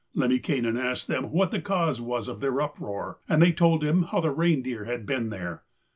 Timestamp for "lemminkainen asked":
0.15-1.09